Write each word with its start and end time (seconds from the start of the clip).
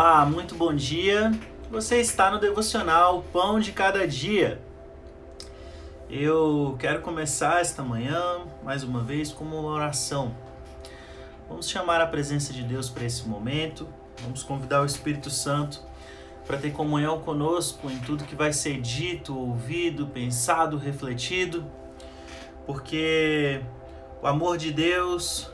Olá, 0.00 0.24
muito 0.24 0.54
bom 0.54 0.72
dia. 0.72 1.32
Você 1.72 2.00
está 2.00 2.30
no 2.30 2.38
devocional 2.38 3.24
Pão 3.32 3.58
de 3.58 3.72
Cada 3.72 4.06
Dia. 4.06 4.62
Eu 6.08 6.76
quero 6.78 7.00
começar 7.00 7.60
esta 7.60 7.82
manhã, 7.82 8.42
mais 8.62 8.84
uma 8.84 9.02
vez, 9.02 9.32
com 9.32 9.42
uma 9.42 9.60
oração. 9.60 10.32
Vamos 11.48 11.68
chamar 11.68 12.00
a 12.00 12.06
presença 12.06 12.52
de 12.52 12.62
Deus 12.62 12.88
para 12.88 13.06
esse 13.06 13.26
momento. 13.26 13.88
Vamos 14.22 14.44
convidar 14.44 14.82
o 14.82 14.86
Espírito 14.86 15.30
Santo 15.30 15.82
para 16.46 16.58
ter 16.58 16.70
comunhão 16.70 17.18
conosco 17.18 17.90
em 17.90 17.98
tudo 17.98 18.22
que 18.22 18.36
vai 18.36 18.52
ser 18.52 18.80
dito, 18.80 19.36
ouvido, 19.36 20.06
pensado, 20.06 20.78
refletido, 20.78 21.66
porque 22.64 23.62
o 24.22 24.28
amor 24.28 24.58
de 24.58 24.70
Deus, 24.70 25.50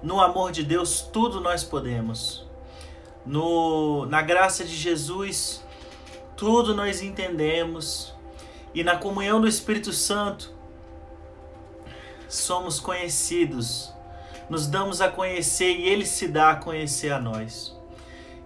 no 0.00 0.20
amor 0.20 0.52
de 0.52 0.62
Deus, 0.62 1.00
tudo 1.00 1.40
nós 1.40 1.64
podemos 1.64 2.47
no, 3.28 4.06
na 4.06 4.22
graça 4.22 4.64
de 4.64 4.74
Jesus, 4.74 5.62
tudo 6.34 6.74
nós 6.74 7.02
entendemos 7.02 8.14
e 8.74 8.82
na 8.82 8.96
comunhão 8.96 9.38
do 9.38 9.46
Espírito 9.46 9.92
Santo 9.92 10.50
somos 12.26 12.80
conhecidos, 12.80 13.92
nos 14.48 14.66
damos 14.66 15.02
a 15.02 15.10
conhecer 15.10 15.76
e 15.76 15.86
Ele 15.86 16.06
se 16.06 16.26
dá 16.26 16.52
a 16.52 16.56
conhecer 16.56 17.12
a 17.12 17.20
nós. 17.20 17.76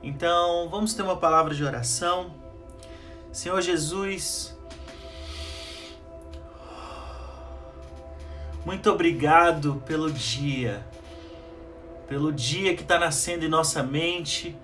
Então 0.03 0.69
vamos 0.69 0.95
ter 0.95 1.03
uma 1.03 1.17
palavra 1.17 1.55
de 1.55 1.63
oração. 1.63 2.35
Senhor 3.31 3.61
Jesus, 3.63 4.59
muito 8.67 8.91
obrigado 8.91 9.81
pelo 9.87 10.11
dia, 10.11 10.85
pelo 12.09 12.33
dia 12.33 12.75
que 12.75 12.83
está 12.83 12.99
nascendo 12.99 13.45
em 13.45 13.49
nossa 13.49 13.81
mente 13.81 14.57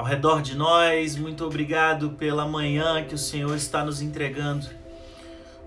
ao 0.00 0.06
redor 0.06 0.40
de 0.40 0.56
nós. 0.56 1.14
Muito 1.14 1.44
obrigado 1.44 2.10
pela 2.12 2.48
manhã 2.48 3.04
que 3.04 3.14
o 3.14 3.18
Senhor 3.18 3.54
está 3.54 3.84
nos 3.84 4.00
entregando. 4.00 4.66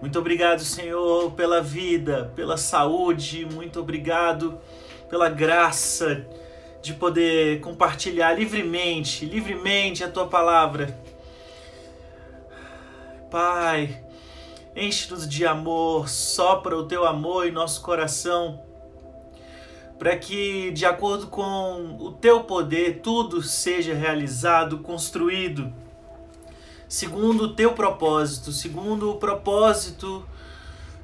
Muito 0.02 0.18
obrigado, 0.18 0.62
Senhor, 0.62 1.32
pela 1.34 1.62
vida, 1.62 2.32
pela 2.36 2.58
saúde. 2.58 3.46
Muito 3.46 3.80
obrigado 3.80 4.58
pela 5.08 5.30
graça 5.30 6.26
de 6.82 6.94
poder 6.96 7.62
compartilhar 7.62 8.34
livremente, 8.34 9.24
livremente 9.24 10.04
a 10.04 10.10
tua 10.10 10.26
palavra. 10.26 11.00
Pai, 13.30 14.04
enche-nos 14.76 15.30
de 15.30 15.46
amor, 15.46 16.10
sopra 16.10 16.76
o 16.76 16.88
teu 16.88 17.06
amor 17.06 17.48
em 17.48 17.52
nosso 17.52 17.84
coração 17.84 18.73
para 20.04 20.18
que, 20.18 20.70
de 20.72 20.86
acordo 20.86 21.28
com 21.28 21.96
o 21.98 22.12
teu 22.12 22.44
poder, 22.44 23.00
tudo 23.00 23.42
seja 23.42 23.94
realizado, 23.94 24.80
construído, 24.80 25.74
segundo 26.90 27.46
o 27.46 27.56
teu 27.56 27.72
propósito, 27.72 28.52
segundo 28.52 29.12
o 29.12 29.16
propósito 29.16 30.28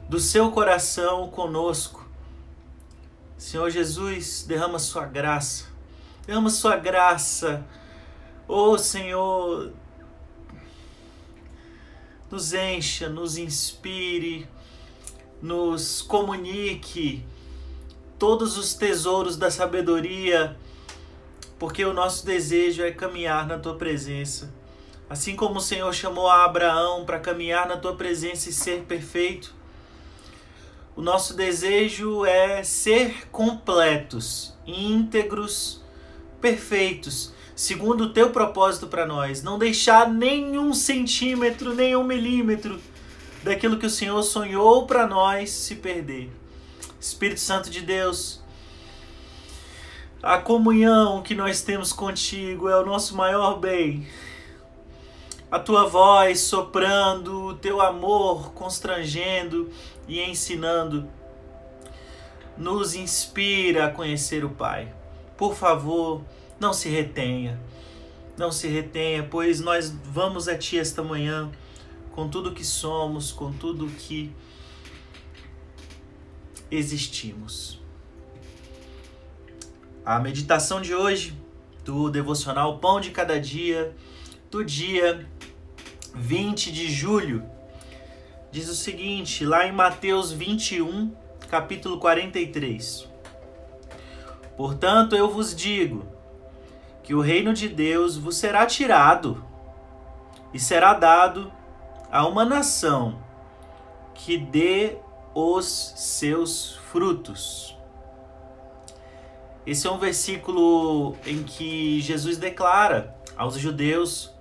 do 0.10 0.20
seu 0.20 0.52
coração 0.52 1.30
conosco. 1.30 2.06
Senhor 3.38 3.70
Jesus, 3.70 4.44
derrama 4.46 4.78
sua 4.78 5.06
graça, 5.06 5.68
derrama 6.28 6.50
sua 6.50 6.76
graça, 6.76 7.66
oh 8.50 8.78
Senhor, 8.78 9.72
nos 12.30 12.52
encha, 12.52 13.08
nos 13.08 13.38
inspire, 13.38 14.46
nos 15.42 16.02
comunique 16.02 17.26
todos 18.20 18.58
os 18.58 18.74
tesouros 18.74 19.38
da 19.38 19.50
sabedoria, 19.50 20.58
porque 21.58 21.84
o 21.86 21.94
nosso 21.94 22.26
desejo 22.26 22.84
é 22.84 22.92
caminhar 22.92 23.48
na 23.48 23.58
tua 23.58 23.76
presença. 23.76 24.54
Assim 25.10 25.36
como 25.36 25.58
o 25.58 25.62
Senhor 25.62 25.92
chamou 25.94 26.28
a 26.28 26.44
Abraão 26.44 27.06
para 27.06 27.18
caminhar 27.18 27.68
na 27.68 27.78
tua 27.78 27.96
presença 27.96 28.50
e 28.50 28.54
ser 28.54 28.82
perfeito, 28.82 29.56
o 30.96 31.02
nosso 31.02 31.34
desejo 31.34 32.26
é 32.26 32.62
ser 32.62 33.30
completos, 33.30 34.54
íntegros, 34.68 35.82
perfeitos, 36.42 37.34
segundo 37.56 38.06
o 38.06 38.14
teu 38.14 38.32
propósito 38.32 38.88
para 38.88 39.06
nós. 39.06 39.42
Não 39.42 39.58
deixar 39.58 40.10
nenhum 40.10 40.74
centímetro, 40.74 41.74
nenhum 41.74 42.04
milímetro 42.04 42.80
daquilo 43.44 43.80
que 43.80 43.86
o 43.86 43.90
Senhor 43.90 44.22
sonhou 44.24 44.86
para 44.86 45.08
nós 45.08 45.50
se 45.52 45.78
perder. 45.78 46.30
Espírito 47.00 47.40
Santo 47.40 47.70
de 47.70 47.82
Deus, 47.82 48.42
a 50.22 50.38
comunhão 50.38 51.22
que 51.22 51.34
nós 51.34 51.62
temos 51.62 51.94
contigo 51.94 52.68
é 52.68 52.78
o 52.78 52.86
nosso 52.86 53.16
maior 53.16 53.58
bem. 53.58 54.06
A 55.50 55.58
tua 55.58 55.88
voz 55.88 56.42
soprando, 56.42 57.46
o 57.46 57.54
teu 57.54 57.80
amor 57.80 58.52
constrangendo 58.52 59.70
e 60.10 60.20
ensinando, 60.20 61.08
nos 62.58 62.94
inspira 62.94 63.86
a 63.86 63.92
conhecer 63.92 64.44
o 64.44 64.50
Pai. 64.50 64.94
Por 65.38 65.56
favor, 65.56 66.22
não 66.60 66.74
se 66.74 66.90
retenha, 66.90 67.58
não 68.38 68.52
se 68.52 68.68
retenha, 68.68 69.24
pois 69.24 69.62
nós 69.62 69.90
vamos 70.04 70.50
a 70.50 70.58
Ti 70.58 70.78
esta 70.78 71.02
manhã 71.02 71.50
com 72.12 72.28
tudo 72.28 72.54
que 72.54 72.66
somos, 72.66 73.32
com 73.32 73.54
tudo 73.54 73.88
que 73.88 74.30
existimos. 76.72 77.80
A 80.06 80.20
meditação 80.20 80.82
de 80.82 80.94
hoje 80.94 81.38
do 81.84 82.10
devocional 82.10 82.78
Pão 82.80 83.00
de 83.00 83.12
Cada 83.12 83.40
Dia, 83.40 83.96
do 84.50 84.64
dia 84.64 85.28
20 86.16 86.72
de 86.72 86.92
julho, 86.92 87.44
diz 88.52 88.70
o 88.70 88.76
seguinte, 88.76 89.46
lá 89.46 89.68
em 89.68 89.72
Mateus 89.72 90.32
21, 90.32 91.14
capítulo 91.50 92.00
43. 92.00 93.08
Portanto, 94.58 95.16
eu 95.16 95.30
vos 95.30 95.56
digo 95.56 96.06
que 97.04 97.14
o 97.14 97.22
reino 97.22 97.54
de 97.54 97.68
Deus 97.68 98.18
vos 98.18 98.36
será 98.36 98.66
tirado 98.66 99.44
e 100.54 100.60
será 100.60 100.94
dado 100.94 101.52
a 102.12 102.28
uma 102.28 102.44
nação 102.44 103.20
que 104.14 104.38
dê 104.38 104.98
os 105.34 105.94
seus 105.96 106.76
frutos. 106.92 107.78
Esse 109.66 109.88
é 109.88 109.92
um 109.92 110.00
versículo 110.00 111.16
em 111.26 111.44
que 111.44 112.02
Jesus 112.02 112.38
declara 112.38 113.16
aos 113.38 113.58
judeus 113.58 114.34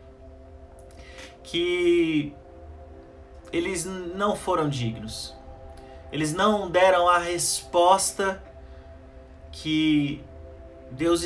que 1.43 2.33
eles 3.53 3.85
não 3.85 4.37
foram 4.37 4.69
dignos. 4.69 5.35
Eles 6.11 6.33
não 6.33 6.71
deram 6.71 7.09
a 7.09 7.19
resposta 7.19 8.43
que 9.53 10.23
Deus 10.91 11.23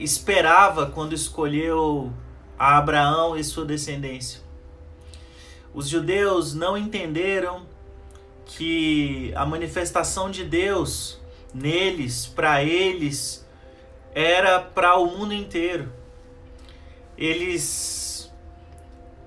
esperava 0.00 0.86
quando 0.86 1.12
escolheu 1.12 2.12
a 2.58 2.78
Abraão 2.78 3.36
e 3.36 3.44
sua 3.44 3.64
descendência. 3.64 4.40
Os 5.74 5.88
judeus 5.88 6.54
não 6.54 6.76
entenderam 6.76 7.66
que 8.44 9.32
a 9.34 9.44
manifestação 9.46 10.30
de 10.30 10.44
Deus 10.44 11.20
neles, 11.54 12.26
para 12.26 12.62
eles, 12.62 13.46
era 14.14 14.60
para 14.60 14.96
o 14.96 15.06
mundo 15.06 15.34
inteiro. 15.34 15.92
Eles 17.16 18.32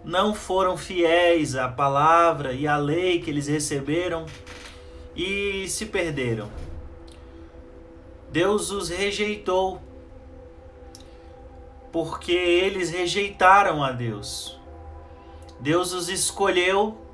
não 0.03 0.33
foram 0.33 0.77
fiéis 0.77 1.55
à 1.55 1.67
palavra 1.67 2.53
e 2.53 2.67
à 2.67 2.77
lei 2.77 3.21
que 3.21 3.29
eles 3.29 3.47
receberam 3.47 4.25
e 5.15 5.67
se 5.67 5.87
perderam. 5.87 6.49
Deus 8.31 8.69
os 8.69 8.89
rejeitou 8.89 9.81
porque 11.91 12.33
eles 12.33 12.89
rejeitaram 12.89 13.81
a 13.81 13.91
Deus. 13.91 14.59
Deus 15.59 15.93
os 15.93 16.09
escolheu 16.09 17.04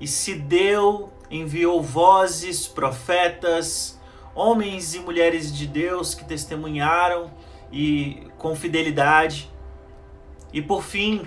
e 0.00 0.06
se 0.06 0.34
deu 0.34 1.12
enviou 1.30 1.82
vozes, 1.82 2.66
profetas, 2.66 3.98
homens 4.34 4.94
e 4.94 5.00
mulheres 5.00 5.54
de 5.54 5.66
Deus 5.66 6.14
que 6.14 6.24
testemunharam 6.24 7.30
e 7.72 8.26
com 8.38 8.54
fidelidade. 8.54 9.50
E 10.52 10.62
por 10.62 10.82
fim, 10.82 11.26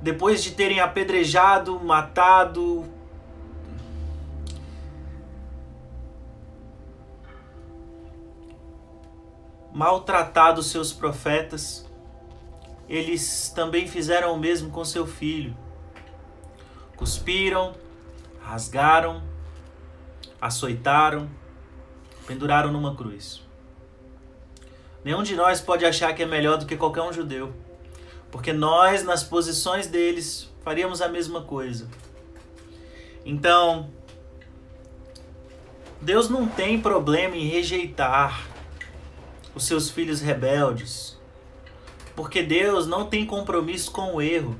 depois 0.00 0.42
de 0.42 0.52
terem 0.52 0.80
apedrejado, 0.80 1.78
matado, 1.80 2.84
maltratado 9.72 10.62
seus 10.62 10.92
profetas, 10.92 11.88
eles 12.88 13.52
também 13.54 13.86
fizeram 13.86 14.34
o 14.34 14.38
mesmo 14.38 14.70
com 14.70 14.84
seu 14.84 15.06
filho. 15.06 15.56
Cuspiram, 17.02 17.74
rasgaram, 18.40 19.24
açoitaram, 20.40 21.28
penduraram 22.28 22.70
numa 22.70 22.94
cruz. 22.94 23.42
Nenhum 25.02 25.24
de 25.24 25.34
nós 25.34 25.60
pode 25.60 25.84
achar 25.84 26.14
que 26.14 26.22
é 26.22 26.26
melhor 26.26 26.58
do 26.58 26.64
que 26.64 26.76
qualquer 26.76 27.02
um 27.02 27.12
judeu. 27.12 27.52
Porque 28.30 28.52
nós, 28.52 29.02
nas 29.02 29.24
posições 29.24 29.88
deles, 29.88 30.48
faríamos 30.62 31.02
a 31.02 31.08
mesma 31.08 31.42
coisa. 31.42 31.88
Então, 33.24 33.90
Deus 36.00 36.28
não 36.28 36.46
tem 36.46 36.80
problema 36.80 37.34
em 37.34 37.48
rejeitar 37.48 38.46
os 39.56 39.66
seus 39.66 39.90
filhos 39.90 40.20
rebeldes. 40.20 41.18
Porque 42.14 42.44
Deus 42.44 42.86
não 42.86 43.06
tem 43.06 43.26
compromisso 43.26 43.90
com 43.90 44.14
o 44.14 44.22
erro, 44.22 44.56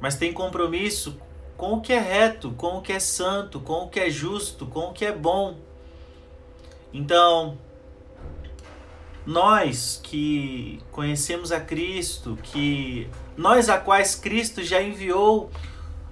mas 0.00 0.16
tem 0.16 0.32
compromisso 0.32 1.20
com 1.56 1.74
o 1.74 1.80
que 1.80 1.92
é 1.92 1.98
reto, 1.98 2.52
com 2.52 2.78
o 2.78 2.82
que 2.82 2.92
é 2.92 3.00
santo, 3.00 3.60
com 3.60 3.84
o 3.84 3.88
que 3.88 3.98
é 3.98 4.08
justo, 4.08 4.66
com 4.66 4.90
o 4.90 4.92
que 4.92 5.04
é 5.04 5.12
bom. 5.12 5.56
Então, 6.92 7.58
nós 9.26 10.00
que 10.02 10.80
conhecemos 10.90 11.52
a 11.52 11.60
Cristo, 11.60 12.38
que 12.42 13.10
nós 13.36 13.68
a 13.68 13.76
quais 13.76 14.14
Cristo 14.14 14.62
já 14.62 14.80
enviou 14.80 15.50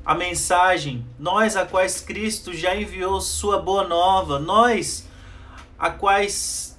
a 0.04 0.14
mensagem, 0.14 1.06
nós 1.18 1.56
a 1.56 1.64
quais 1.64 2.00
Cristo 2.00 2.52
já 2.52 2.76
enviou 2.76 3.20
sua 3.20 3.60
boa 3.60 3.86
nova, 3.86 4.38
nós 4.38 5.08
a 5.78 5.90
quais 5.90 6.78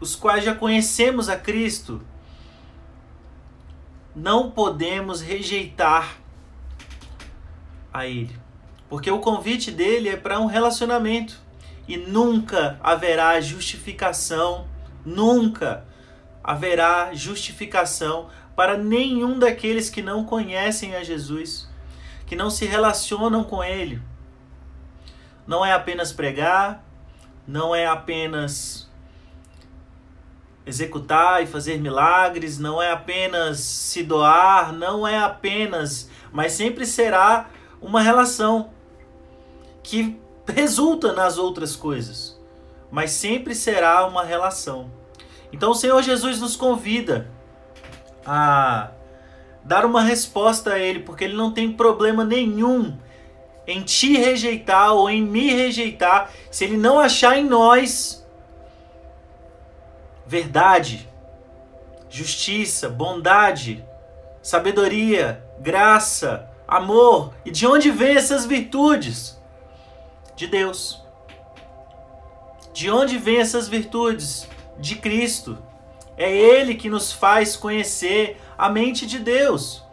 os 0.00 0.16
quais 0.16 0.44
já 0.44 0.54
conhecemos 0.54 1.28
a 1.28 1.36
Cristo, 1.36 2.00
não 4.14 4.50
podemos 4.50 5.20
rejeitar 5.20 6.16
a 7.92 8.06
Ele. 8.06 8.34
Porque 8.88 9.10
o 9.10 9.20
convite 9.20 9.70
dele 9.70 10.08
é 10.08 10.16
para 10.16 10.38
um 10.38 10.46
relacionamento. 10.46 11.42
E 11.86 11.96
nunca 11.96 12.78
haverá 12.82 13.38
justificação, 13.40 14.66
nunca 15.04 15.84
haverá 16.42 17.12
justificação 17.12 18.28
para 18.56 18.78
nenhum 18.78 19.38
daqueles 19.38 19.90
que 19.90 20.00
não 20.00 20.24
conhecem 20.24 20.94
a 20.94 21.02
Jesus, 21.02 21.68
que 22.26 22.36
não 22.36 22.48
se 22.48 22.64
relacionam 22.64 23.44
com 23.44 23.62
Ele. 23.62 24.00
Não 25.46 25.64
é 25.64 25.72
apenas 25.72 26.12
pregar, 26.12 26.82
não 27.46 27.74
é 27.74 27.86
apenas 27.86 28.90
executar 30.66 31.42
e 31.42 31.46
fazer 31.46 31.78
milagres, 31.78 32.58
não 32.58 32.80
é 32.80 32.90
apenas 32.90 33.58
se 33.60 34.02
doar, 34.02 34.72
não 34.72 35.06
é 35.06 35.18
apenas, 35.18 36.08
mas 36.32 36.52
sempre 36.52 36.86
será 36.86 37.50
uma 37.80 38.00
relação 38.00 38.70
que 39.82 40.18
resulta 40.48 41.12
nas 41.12 41.38
outras 41.38 41.76
coisas, 41.76 42.40
mas 42.90 43.10
sempre 43.10 43.54
será 43.54 44.06
uma 44.06 44.24
relação. 44.24 44.90
Então 45.52 45.70
o 45.70 45.74
Senhor 45.74 46.02
Jesus 46.02 46.40
nos 46.40 46.56
convida 46.56 47.30
a 48.26 48.90
dar 49.62 49.84
uma 49.84 50.02
resposta 50.02 50.72
a 50.72 50.78
Ele, 50.78 51.00
porque 51.00 51.24
Ele 51.24 51.36
não 51.36 51.52
tem 51.52 51.72
problema 51.72 52.24
nenhum 52.24 52.96
em 53.66 53.82
te 53.82 54.16
rejeitar 54.16 54.92
ou 54.92 55.08
em 55.08 55.22
me 55.22 55.50
rejeitar, 55.52 56.30
se 56.50 56.64
Ele 56.64 56.76
não 56.76 56.98
achar 56.98 57.38
em 57.38 57.44
nós 57.44 58.23
verdade, 60.34 61.08
justiça, 62.10 62.88
bondade, 62.88 63.84
sabedoria, 64.42 65.44
graça, 65.60 66.50
amor. 66.66 67.32
E 67.44 67.52
de 67.52 67.64
onde 67.68 67.92
vêm 67.92 68.16
essas 68.16 68.44
virtudes? 68.44 69.40
De 70.34 70.48
Deus. 70.48 71.00
De 72.72 72.90
onde 72.90 73.16
vêm 73.16 73.38
essas 73.38 73.68
virtudes? 73.68 74.48
De 74.76 74.96
Cristo. 74.96 75.56
É 76.16 76.28
Ele 76.36 76.74
que 76.74 76.90
nos 76.90 77.12
faz 77.12 77.54
conhecer 77.54 78.40
a 78.58 78.68
mente 78.68 79.06
de 79.06 79.20
Deus. 79.20 79.84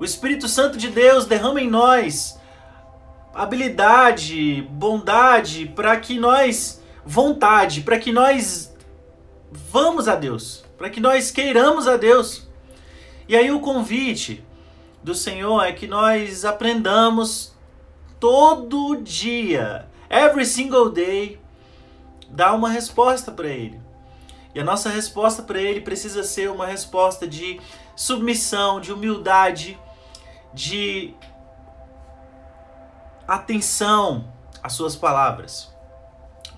O 0.00 0.04
Espírito 0.04 0.48
Santo 0.48 0.76
de 0.76 0.88
Deus 0.88 1.24
derrama 1.24 1.60
em 1.60 1.70
nós 1.70 2.36
habilidade, 3.32 4.62
bondade, 4.72 5.66
para 5.66 5.96
que 6.00 6.18
nós, 6.18 6.82
vontade, 7.06 7.82
para 7.82 7.96
que 7.96 8.10
nós 8.10 8.76
vamos 9.50 10.08
a 10.08 10.14
Deus, 10.14 10.64
para 10.76 10.90
que 10.90 11.00
nós 11.00 11.30
queiramos 11.30 11.88
a 11.88 11.96
Deus. 11.96 12.46
E 13.28 13.36
aí 13.36 13.50
o 13.50 13.60
convite 13.60 14.44
do 15.02 15.14
Senhor 15.14 15.62
é 15.62 15.72
que 15.72 15.86
nós 15.86 16.44
aprendamos 16.44 17.54
todo 18.18 18.96
dia, 18.96 19.88
every 20.10 20.44
single 20.44 20.90
day, 20.90 21.40
dar 22.28 22.54
uma 22.54 22.68
resposta 22.68 23.30
para 23.30 23.48
Ele. 23.48 23.80
E 24.54 24.60
a 24.60 24.64
nossa 24.64 24.88
resposta 24.88 25.42
para 25.42 25.60
Ele 25.60 25.80
precisa 25.80 26.22
ser 26.22 26.50
uma 26.50 26.66
resposta 26.66 27.26
de 27.26 27.60
submissão, 27.94 28.80
de 28.80 28.92
humildade, 28.92 29.78
de 30.52 31.14
atenção 33.26 34.32
às 34.62 34.72
Suas 34.72 34.96
palavras. 34.96 35.72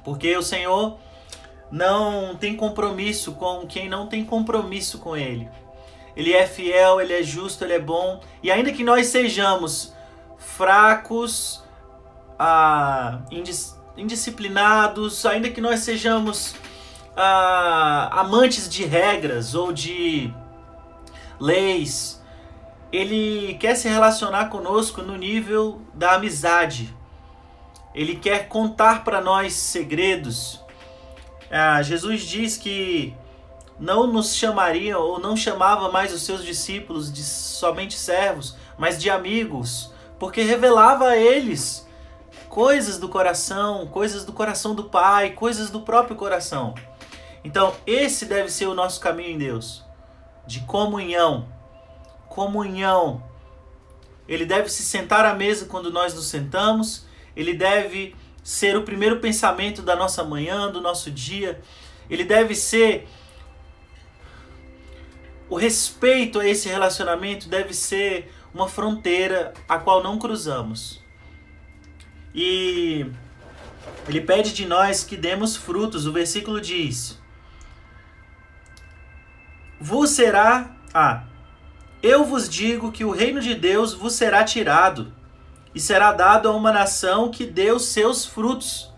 Porque 0.05 0.37
o 0.37 0.43
Senhor 0.43 0.99
não 1.70 2.34
tem 2.37 2.56
compromisso 2.56 3.32
com 3.32 3.67
quem 3.67 3.88
não 3.88 4.06
tem 4.06 4.25
compromisso 4.25 4.99
com 4.99 5.17
Ele. 5.17 5.49
Ele 6.17 6.32
é 6.32 6.46
fiel, 6.46 7.00
ele 7.00 7.12
é 7.12 7.22
justo, 7.22 7.64
ele 7.64 7.75
é 7.75 7.78
bom. 7.78 8.20
E 8.43 8.50
ainda 8.50 8.72
que 8.72 8.82
nós 8.82 9.06
sejamos 9.06 9.94
fracos, 10.37 11.62
ah, 12.38 13.20
indisciplinados, 13.96 15.25
ainda 15.25 15.49
que 15.49 15.61
nós 15.61 15.81
sejamos 15.81 16.55
ah, 17.17 18.11
amantes 18.20 18.69
de 18.69 18.84
regras 18.84 19.55
ou 19.55 19.72
de 19.72 20.32
leis, 21.38 22.20
ele 22.93 23.55
quer 23.55 23.76
se 23.76 23.88
relacionar 23.88 24.46
conosco 24.46 25.00
no 25.02 25.17
nível 25.17 25.81
da 25.94 26.14
amizade. 26.14 26.94
Ele 27.94 28.17
quer 28.17 28.49
contar 28.49 29.05
para 29.05 29.20
nós 29.20 29.52
segredos. 29.55 30.61
Ah, 31.50 31.82
Jesus 31.82 32.23
diz 32.23 32.56
que 32.56 33.12
não 33.79 34.06
nos 34.06 34.37
chamaria 34.37 34.99
ou 34.99 35.19
não 35.19 35.37
chamava 35.37 35.91
mais 35.91 36.12
os 36.12 36.23
seus 36.23 36.44
discípulos 36.44 37.12
de 37.12 37.25
somente 37.25 37.99
servos, 37.99 38.55
mas 38.79 39.00
de 39.00 39.11
amigos, 39.11 39.93
porque 40.19 40.43
revelava 40.43 41.08
a 41.08 41.17
eles 41.17 41.89
coisas 42.48 42.98
do 42.98 43.08
coração, 43.08 43.86
coisas 43.86 44.25
do 44.25 44.32
coração 44.32 44.75
do 44.75 44.84
Pai, 44.84 45.31
coisas 45.31 45.70
do 45.70 45.81
próprio 45.81 46.17
coração. 46.17 46.75
Então, 47.43 47.75
esse 47.86 48.27
deve 48.27 48.51
ser 48.51 48.67
o 48.67 48.75
nosso 48.75 49.01
caminho 49.01 49.31
em 49.31 49.39
Deus, 49.39 49.84
de 50.46 50.60
comunhão. 50.60 51.48
Comunhão. 52.29 53.22
Ele 54.29 54.44
deve 54.44 54.69
se 54.69 54.82
sentar 54.82 55.25
à 55.25 55.34
mesa 55.34 55.67
quando 55.67 55.91
nós 55.91 56.15
nos 56.15 56.27
sentamos, 56.27 57.06
ele 57.34 57.55
deve 57.55 58.15
ser 58.43 58.77
o 58.77 58.82
primeiro 58.82 59.20
pensamento 59.20 59.82
da 59.82 59.94
nossa 59.94 60.25
manhã, 60.25 60.70
do 60.70 60.81
nosso 60.81 61.11
dia. 61.11 61.61
Ele 62.09 62.25
deve 62.25 62.55
ser 62.55 63.06
o 65.51 65.56
respeito 65.56 66.39
a 66.39 66.47
esse 66.47 66.69
relacionamento 66.69 67.49
deve 67.49 67.75
ser 67.75 68.32
uma 68.55 68.69
fronteira 68.69 69.53
a 69.69 69.79
qual 69.79 70.01
não 70.01 70.17
cruzamos. 70.17 71.03
E 72.32 73.05
ele 74.09 74.20
pede 74.20 74.53
de 74.53 74.65
nós 74.65 75.03
que 75.03 75.17
demos 75.17 75.56
frutos. 75.56 76.06
O 76.06 76.13
versículo 76.13 76.61
diz: 76.61 77.20
Vos 79.81 80.11
será. 80.11 80.77
Ah, 80.94 81.25
eu 82.01 82.25
vos 82.25 82.49
digo 82.49 82.93
que 82.93 83.05
o 83.05 83.11
reino 83.11 83.41
de 83.41 83.55
Deus 83.55 83.93
vos 83.93 84.15
será 84.15 84.44
tirado 84.44 85.13
e 85.74 85.81
será 85.81 86.12
dado 86.12 86.48
a 86.48 86.53
uma 86.53 86.72
nação 86.72 87.31
que 87.31 87.46
deu 87.46 87.79
seus 87.79 88.24
frutos. 88.24 88.93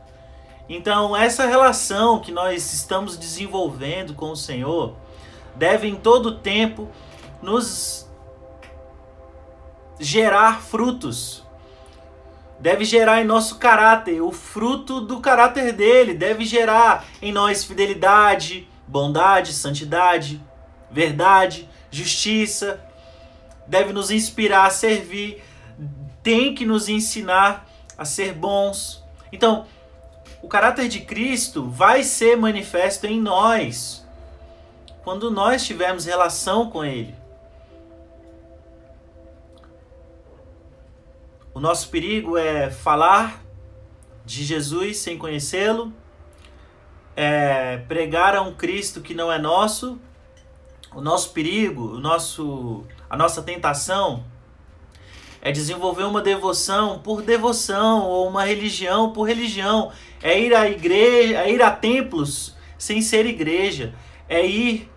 Então, 0.69 1.17
essa 1.17 1.47
relação 1.47 2.21
que 2.21 2.33
nós 2.33 2.73
estamos 2.73 3.17
desenvolvendo 3.17 4.14
com 4.14 4.31
o 4.31 4.37
Senhor 4.37 4.97
deve 5.55 5.87
em 5.87 5.97
todo 5.97 6.38
tempo 6.38 6.88
nos 7.43 8.09
gerar 9.99 10.62
frutos. 10.62 11.43
Deve 12.59 12.85
gerar 12.85 13.21
em 13.21 13.25
nosso 13.25 13.59
caráter 13.59 14.21
o 14.21 14.31
fruto 14.31 15.00
do 15.00 15.21
caráter 15.21 15.73
dele, 15.73 16.14
deve 16.14 16.45
gerar 16.45 17.05
em 17.21 17.33
nós 17.33 17.64
fidelidade, 17.64 18.69
bondade, 18.87 19.52
santidade, 19.52 20.41
verdade, 20.91 21.69
justiça. 21.91 22.81
Deve 23.67 23.93
nos 23.93 24.11
inspirar 24.11 24.67
a 24.67 24.71
servir, 24.71 25.43
tem 26.23 26.55
que 26.55 26.64
nos 26.64 26.88
ensinar 26.88 27.69
a 27.97 28.05
ser 28.05 28.33
bons. 28.33 29.02
Então, 29.33 29.67
o 30.43 30.49
caráter 30.49 30.88
de 30.88 31.00
Cristo 31.00 31.69
vai 31.69 32.02
ser 32.02 32.37
manifesto 32.37 33.07
em 33.07 33.21
nós 33.21 34.07
quando 35.02 35.31
nós 35.31 35.64
tivermos 35.64 36.05
relação 36.05 36.71
com 36.71 36.85
Ele. 36.85 37.14
O 41.55 41.61
nosso 41.61 41.88
perigo 41.91 42.38
é 42.38 42.71
falar 42.71 43.43
de 44.25 44.45
Jesus 44.45 44.99
sem 44.99 45.19
conhecê-lo, 45.19 45.93
é, 47.14 47.79
pregar 47.88 48.35
a 48.35 48.43
um 48.43 48.55
Cristo 48.55 49.00
que 49.00 49.12
não 49.12 49.31
é 49.31 49.38
nosso, 49.38 50.00
o 50.95 51.00
nosso 51.00 51.31
perigo, 51.33 51.97
o 51.97 51.99
nosso, 51.99 52.85
a 53.11 53.17
nossa 53.17 53.43
tentação 53.43 54.25
é 55.43 55.51
desenvolver 55.51 56.05
uma 56.05 56.23
devoção 56.23 57.01
por 57.01 57.21
devoção 57.21 58.07
ou 58.07 58.29
uma 58.29 58.45
religião 58.45 59.13
por 59.13 59.25
religião, 59.25 59.91
é 60.23 60.41
ir 60.41 60.55
à 60.55 60.71
igreja, 60.71 61.39
é 61.39 61.51
ir 61.51 61.61
a 61.61 61.71
templos 61.73 62.55
sem 62.79 63.03
ser 63.03 63.27
igreja, 63.27 63.93
é 64.29 64.47
ir 64.47 64.89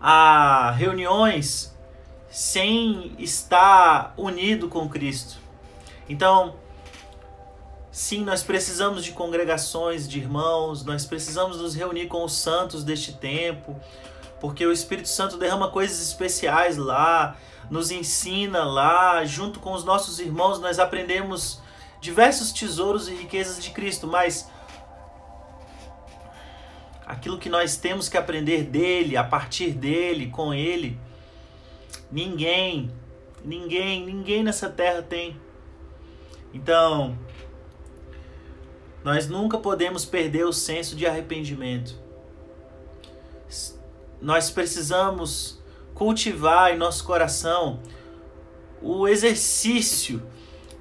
a 0.00 0.72
reuniões 0.72 1.72
sem 2.28 3.12
estar 3.16 4.12
unido 4.16 4.68
com 4.68 4.88
Cristo. 4.88 5.36
Então, 6.08 6.56
sim, 7.92 8.24
nós 8.24 8.42
precisamos 8.42 9.04
de 9.04 9.12
congregações 9.12 10.08
de 10.08 10.18
irmãos, 10.18 10.84
nós 10.84 11.06
precisamos 11.06 11.58
nos 11.58 11.76
reunir 11.76 12.08
com 12.08 12.24
os 12.24 12.32
santos 12.32 12.82
deste 12.82 13.12
tempo, 13.12 13.80
porque 14.40 14.66
o 14.66 14.72
Espírito 14.72 15.08
Santo 15.08 15.36
derrama 15.36 15.70
coisas 15.70 16.02
especiais 16.02 16.76
lá, 16.76 17.36
nos 17.70 17.90
ensina 17.90 18.64
lá, 18.64 19.24
junto 19.24 19.60
com 19.60 19.72
os 19.72 19.84
nossos 19.84 20.18
irmãos, 20.18 20.60
nós 20.60 20.78
aprendemos 20.78 21.60
diversos 22.00 22.52
tesouros 22.52 23.08
e 23.08 23.14
riquezas 23.14 23.62
de 23.62 23.70
Cristo, 23.70 24.06
mas 24.06 24.50
aquilo 27.06 27.38
que 27.38 27.48
nós 27.48 27.76
temos 27.76 28.08
que 28.08 28.16
aprender 28.16 28.64
dele, 28.64 29.16
a 29.16 29.24
partir 29.24 29.70
dele, 29.70 30.28
com 30.28 30.52
ele, 30.52 30.98
Ninguém, 32.14 32.92
ninguém, 33.44 34.06
ninguém 34.06 34.44
nessa 34.44 34.68
terra 34.68 35.02
tem. 35.02 35.36
Então, 36.52 37.18
nós 39.02 39.28
nunca 39.28 39.58
podemos 39.58 40.04
perder 40.04 40.44
o 40.44 40.52
senso 40.52 40.94
de 40.94 41.06
arrependimento. 41.08 41.98
Nós 44.20 44.48
precisamos 44.48 45.60
cultivar 45.94 46.72
em 46.72 46.76
nosso 46.76 47.04
coração 47.04 47.80
o 48.82 49.08
exercício 49.08 50.22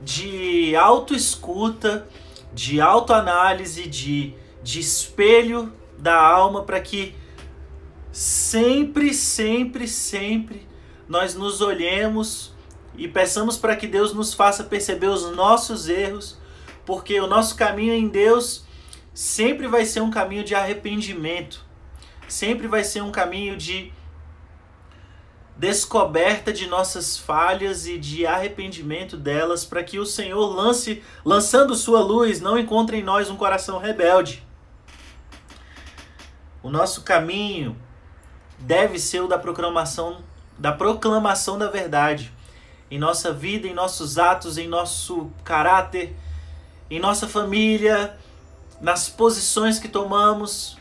de 0.02 0.76
autoescuta, 0.76 2.08
de 2.54 2.82
autoanálise, 2.82 3.88
de, 3.88 4.34
de 4.62 4.80
espelho 4.80 5.72
da 5.98 6.20
alma 6.22 6.64
para 6.64 6.82
que 6.82 7.16
sempre, 8.12 9.14
sempre, 9.14 9.88
sempre 9.88 10.68
nós 11.08 11.34
nos 11.34 11.62
olhemos 11.62 12.54
e 12.96 13.08
peçamos 13.08 13.58
para 13.58 13.76
que 13.76 13.88
Deus 13.88 14.14
nos 14.14 14.34
faça 14.34 14.64
perceber 14.64 15.08
os 15.08 15.32
nossos 15.36 15.88
erros, 15.88 16.38
porque 16.86 17.20
o 17.20 17.28
nosso 17.28 17.56
caminho 17.56 17.94
em 17.94 18.08
Deus 18.08 18.66
sempre 19.14 19.68
vai 19.68 19.86
ser 19.86 20.02
um 20.02 20.12
caminho 20.12 20.44
de 20.44 20.54
arrependimento, 20.54 21.66
sempre 22.28 22.68
vai 22.68 22.84
ser 22.84 23.02
um 23.02 23.12
caminho 23.12 23.56
de 23.56 23.92
descoberta 25.64 26.52
de 26.52 26.68
nossas 26.68 27.18
falhas 27.18 27.88
e 27.88 27.98
de 27.98 28.26
arrependimento 28.26 29.16
delas, 29.16 29.64
para 29.64 29.82
que 29.82 29.98
o 29.98 30.06
Senhor 30.06 30.46
lance, 30.54 31.02
lançando 31.24 31.74
sua 31.74 32.02
luz, 32.02 32.42
não 32.42 32.60
encontre 32.60 32.98
em 32.98 33.02
nós 33.02 33.30
um 33.30 33.38
coração 33.38 33.78
rebelde. 33.78 34.46
O 36.62 36.70
nosso 36.70 37.04
caminho 37.04 37.78
deve 38.60 39.00
ser 39.00 39.22
o 39.22 39.28
da 39.28 39.40
proclamação 39.40 40.22
da 40.60 40.74
proclamação 40.74 41.58
da 41.58 41.70
verdade 41.70 42.34
em 42.92 43.00
nossa 43.00 43.32
vida, 43.32 43.66
em 43.66 43.74
nossos 43.74 44.18
atos, 44.18 44.58
em 44.58 44.68
nosso 44.68 45.32
caráter, 45.46 46.14
em 46.92 47.00
nossa 47.00 47.26
família, 47.26 48.18
nas 48.82 49.08
posições 49.08 49.80
que 49.80 49.88
tomamos. 49.88 50.78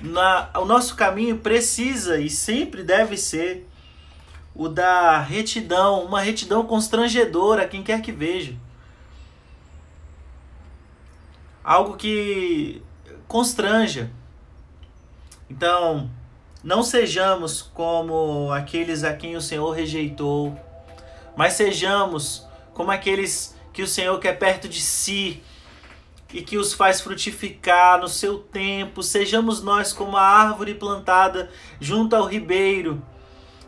Na, 0.00 0.48
o 0.54 0.64
nosso 0.64 0.94
caminho 0.94 1.38
precisa 1.38 2.20
e 2.20 2.30
sempre 2.30 2.84
deve 2.84 3.16
ser 3.16 3.66
o 4.56 4.68
da 4.68 5.20
retidão, 5.20 6.04
uma 6.04 6.20
retidão 6.20 6.64
constrangedora 6.64 7.68
quem 7.68 7.82
quer 7.82 8.00
que 8.00 8.10
veja. 8.10 8.54
Algo 11.62 11.96
que 11.96 12.82
constranja. 13.28 14.10
Então, 15.50 16.10
não 16.64 16.82
sejamos 16.82 17.60
como 17.60 18.50
aqueles 18.50 19.04
a 19.04 19.12
quem 19.14 19.36
o 19.36 19.40
Senhor 19.40 19.70
rejeitou, 19.70 20.58
mas 21.36 21.52
sejamos 21.52 22.46
como 22.72 22.90
aqueles 22.90 23.54
que 23.72 23.82
o 23.82 23.86
Senhor 23.86 24.18
quer 24.18 24.38
perto 24.38 24.68
de 24.68 24.80
si 24.80 25.42
e 26.32 26.40
que 26.42 26.56
os 26.56 26.72
faz 26.72 27.00
frutificar 27.00 28.00
no 28.00 28.08
seu 28.08 28.38
tempo. 28.38 29.02
Sejamos 29.02 29.62
nós 29.62 29.92
como 29.92 30.16
a 30.16 30.22
árvore 30.22 30.74
plantada 30.74 31.50
junto 31.78 32.16
ao 32.16 32.26
ribeiro. 32.26 33.02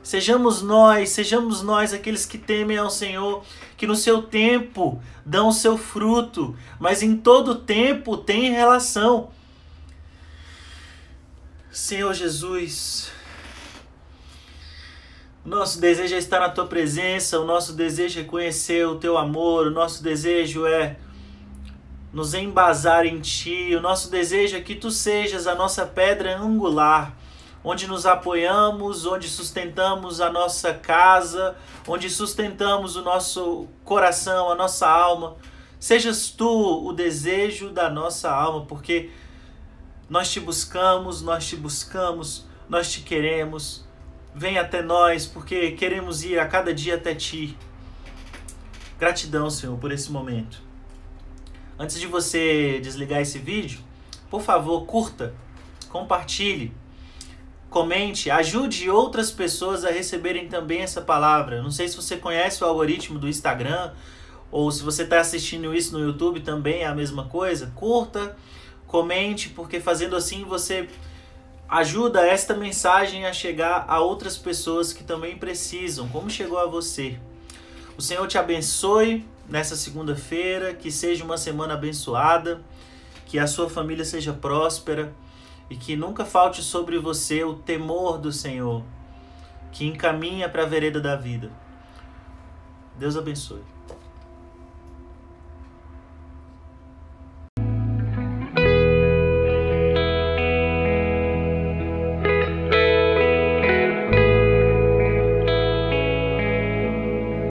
Sejamos 0.03 0.63
nós, 0.63 1.11
sejamos 1.11 1.63
nós 1.63 1.93
aqueles 1.93 2.25
que 2.25 2.39
temem 2.39 2.79
ao 2.79 2.91
Senhor, 2.91 3.45
que 3.77 3.87
no 3.87 3.95
seu 3.95 4.23
tempo 4.23 5.03
dão 5.25 5.49
o 5.49 5.53
seu 5.53 5.77
fruto, 5.77 6.57
mas 6.79 7.03
em 7.03 7.17
todo 7.17 7.57
tempo 7.57 8.17
tem 8.17 8.51
relação. 8.51 9.31
Senhor 11.71 12.15
Jesus, 12.15 13.13
nosso 15.45 15.81
desejo 15.81 16.15
é 16.15 16.19
estar 16.19 16.41
na 16.41 16.49
tua 16.49 16.67
presença, 16.67 17.39
o 17.41 17.45
nosso 17.45 17.73
desejo 17.73 18.21
é 18.21 18.25
conhecer 18.25 18.87
o 18.87 18.97
teu 18.97 19.17
amor, 19.17 19.69
o 19.69 19.71
nosso 19.71 20.03
desejo 20.03 20.67
é 20.67 20.97
nos 22.13 22.35
embasar 22.35 23.07
em 23.07 23.21
ti, 23.21 23.75
o 23.75 23.81
nosso 23.81 24.11
desejo 24.11 24.57
é 24.57 24.61
que 24.61 24.75
tu 24.75 24.91
sejas 24.91 25.47
a 25.47 25.55
nossa 25.55 25.87
pedra 25.87 26.39
angular, 26.39 27.17
onde 27.71 27.87
nos 27.87 28.07
apoiamos, 28.07 29.05
onde 29.05 29.29
sustentamos 29.29 30.23
a 30.23 30.33
nossa 30.33 30.73
casa, 30.73 31.55
onde 31.87 32.09
sustentamos 32.09 32.97
o 32.97 33.03
nosso 33.03 33.69
coração, 33.85 34.51
a 34.51 34.55
nossa 34.55 34.89
alma. 34.89 35.37
Sejas 35.79 36.31
tu 36.31 36.49
o 36.49 36.95
desejo 36.95 37.69
da 37.69 37.91
nossa 37.91 38.33
alma, 38.33 38.65
porque 38.65 39.11
nós 40.09 40.33
te 40.33 40.41
buscamos, 40.41 41.21
nós 41.21 41.47
te 41.47 41.57
buscamos, 41.57 42.47
nós 42.71 42.91
te 42.91 43.03
queremos. 43.03 43.85
Vem 44.35 44.59
até 44.59 44.81
nós, 44.81 45.27
porque 45.27 45.73
queremos 45.73 46.25
ir 46.25 46.39
a 46.39 46.47
cada 46.47 46.73
dia 46.73 46.95
até 46.95 47.15
ti. 47.15 47.55
Gratidão, 48.99 49.51
Senhor, 49.51 49.77
por 49.77 49.93
esse 49.93 50.11
momento. 50.11 50.63
Antes 51.79 52.01
de 52.01 52.07
você 52.07 52.81
desligar 52.81 53.21
esse 53.21 53.39
vídeo, 53.39 53.81
por 54.31 54.41
favor, 54.41 54.87
curta, 54.87 55.35
compartilhe, 55.91 56.73
comente, 57.71 58.31
ajude 58.31 58.89
outras 58.89 59.31
pessoas 59.31 59.85
a 59.85 59.91
receberem 59.91 60.49
também 60.49 60.81
essa 60.81 61.01
palavra. 61.01 61.63
Não 61.63 61.71
sei 61.71 61.89
se 61.89 61.97
você 61.97 62.17
conhece 62.17 62.63
o 62.63 62.67
algoritmo 62.67 63.19
do 63.19 63.29
Instagram 63.29 63.93
ou 64.51 64.71
se 64.71 64.83
você 64.83 65.03
está 65.03 65.21
assistindo 65.21 65.75
isso 65.75 65.93
no 65.97 66.05
YouTube 66.05 66.41
também 66.41 66.83
é 66.83 66.87
a 66.87 66.95
mesma 66.95 67.25
coisa. 67.25 67.73
Curta, 67.75 68.37
Comente, 68.87 69.51
porque 69.51 69.81
fazendo 69.81 70.17
assim 70.17 70.45
você 70.45 70.89
ajuda 71.69 72.27
esta 72.27 72.55
mensagem 72.55 73.27
a 73.27 73.35
chegar 73.35 73.85
a 73.87 74.01
outras 74.01 74.39
pessoas 74.39 74.95
que 74.95 75.05
também 75.05 75.37
precisam, 75.37 76.09
como 76.09 76.31
chegou 76.31 76.59
a 76.59 76.65
você. 76.65 77.19
O 77.99 78.01
Senhor 78.01 78.27
te 78.27 78.39
abençoe 78.39 79.27
nessa 79.47 79.77
segunda-feira, 79.77 80.73
que 80.73 80.91
seja 80.91 81.23
uma 81.23 81.37
semana 81.37 81.75
abençoada, 81.75 82.63
que 83.27 83.39
a 83.39 83.47
sua 83.47 83.69
família 83.69 84.07
seja 84.07 84.33
próspera 84.33 85.13
e 85.71 85.77
que 85.77 85.97
nunca 85.97 86.25
falte 86.25 86.63
sobre 86.63 86.99
você 86.99 87.45
o 87.45 87.55
temor 87.55 88.19
do 88.19 88.33
Senhor, 88.33 88.83
que 89.71 89.87
encaminha 89.87 90.49
para 90.49 90.63
a 90.63 90.67
vereda 90.67 91.01
da 91.01 91.15
vida. 91.15 91.51
Deus 92.99 93.17
abençoe. 93.17 93.78